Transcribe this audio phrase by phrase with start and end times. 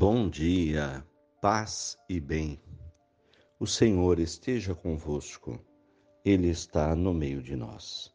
[0.00, 1.06] Bom dia,
[1.42, 2.58] paz e bem.
[3.58, 5.60] O Senhor esteja convosco,
[6.24, 8.10] Ele está no meio de nós.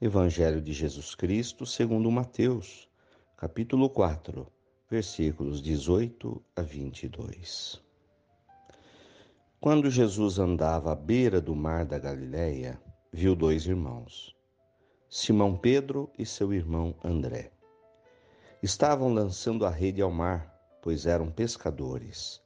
[0.00, 2.88] Evangelho de Jesus Cristo, segundo Mateus,
[3.36, 4.46] capítulo 4,
[4.88, 7.82] versículos 18 a 22.
[9.60, 12.80] Quando Jesus andava à beira do mar da Galileia,
[13.12, 14.32] viu dois irmãos,
[15.08, 17.50] Simão Pedro e seu irmão André.
[18.62, 22.40] Estavam lançando a rede ao mar pois eram pescadores.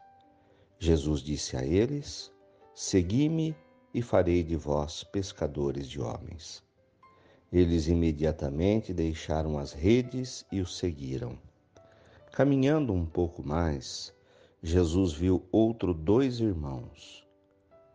[0.78, 2.32] Jesus disse a eles:
[2.74, 3.56] Segui-me
[3.92, 6.62] e farei de vós pescadores de homens.
[7.52, 11.38] Eles imediatamente deixaram as redes e o seguiram.
[12.32, 14.12] Caminhando um pouco mais,
[14.60, 17.24] Jesus viu outro dois irmãos,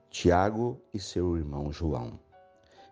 [0.10, 2.18] Tiago e seu irmão João.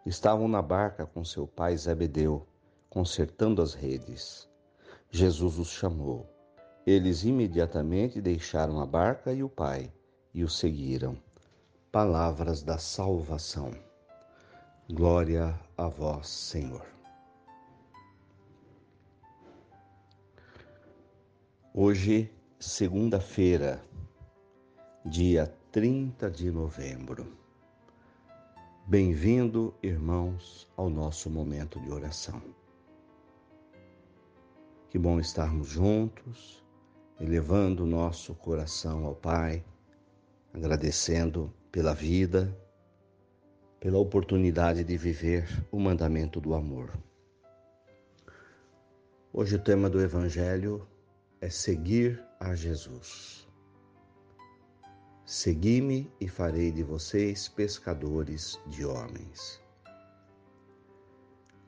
[0.06, 2.46] Estavam na barca com seu pai Zebedeu,
[2.90, 4.50] consertando as redes.
[5.10, 6.37] Jesus os chamou.
[6.88, 9.92] Eles imediatamente deixaram a barca e o pai
[10.34, 11.18] e o seguiram.
[11.92, 13.72] Palavras da salvação.
[14.90, 16.86] Glória a vós, Senhor.
[21.74, 23.84] Hoje, segunda-feira,
[25.04, 27.36] dia 30 de novembro.
[28.86, 32.42] Bem-vindo, irmãos, ao nosso momento de oração.
[34.90, 36.66] Que bom estarmos juntos
[37.20, 39.64] elevando o nosso coração ao Pai,
[40.54, 42.56] agradecendo pela vida,
[43.80, 46.92] pela oportunidade de viver o mandamento do amor.
[49.34, 50.88] Hoje o tema do Evangelho
[51.42, 53.48] é seguir a Jesus.
[55.26, 59.62] Segui-me e farei de vocês pescadores de homens.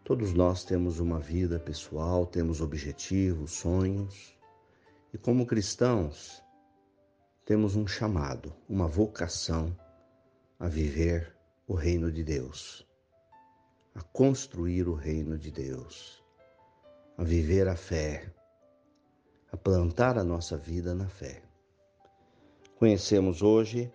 [0.04, 4.39] Todos nós temos uma vida pessoal, temos objetivos, sonhos,
[5.14, 6.44] e como cristãos,
[7.46, 9.76] temos um chamado, uma vocação
[10.60, 11.36] a viver
[11.68, 12.88] o reino de Deus,
[13.96, 16.24] a construir o reino de Deus,
[17.18, 18.32] a viver a fé,
[19.52, 21.42] a plantar a nossa vida na fé.
[22.76, 23.92] Conhecemos hoje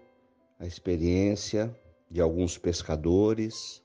[0.59, 1.75] a experiência
[2.11, 3.83] de alguns pescadores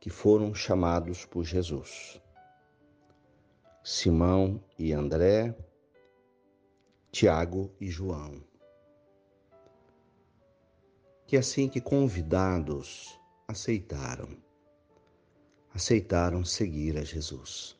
[0.00, 2.20] que foram chamados por Jesus.
[3.82, 5.54] Simão e André,
[7.10, 8.44] Tiago e João.
[11.26, 14.36] Que assim que convidados aceitaram,
[15.72, 17.78] aceitaram seguir a Jesus.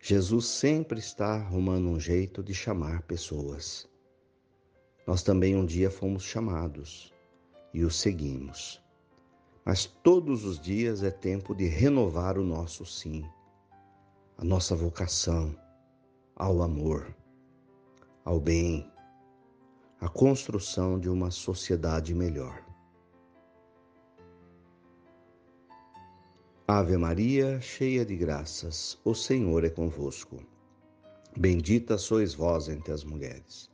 [0.00, 3.88] Jesus sempre está arrumando um jeito de chamar pessoas.
[5.06, 7.14] Nós também um dia fomos chamados
[7.72, 8.82] e o seguimos.
[9.64, 13.24] Mas todos os dias é tempo de renovar o nosso sim,
[14.36, 15.56] a nossa vocação
[16.34, 17.14] ao amor
[18.28, 18.86] ao bem,
[19.98, 22.62] à construção de uma sociedade melhor.
[26.66, 30.44] Ave Maria, cheia de graças, o Senhor é convosco.
[31.38, 33.70] Bendita sois vós entre as mulheres.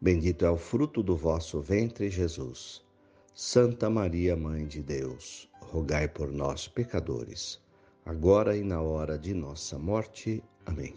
[0.00, 2.86] Bendito é o fruto do vosso ventre, Jesus.
[3.34, 7.60] Santa Maria, Mãe de Deus, rogai por nós, pecadores,
[8.06, 10.40] agora e na hora de nossa morte.
[10.64, 10.94] Amém.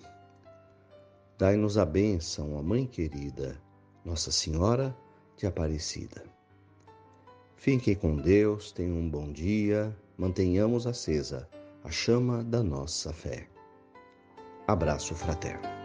[1.42, 3.60] Dai-nos a bênção, ó Mãe querida,
[4.06, 4.96] Nossa Senhora
[5.36, 6.24] de Aparecida.
[7.56, 11.50] Fiquem com Deus, tenham um bom dia, mantenhamos acesa
[11.84, 13.48] a chama da nossa fé.
[14.68, 15.81] Abraço fraterno.